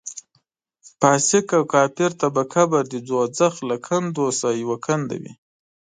[0.99, 5.33] فاسق او کافر ته به قبر د دوزخ له کندو څخه یوه کنده وي.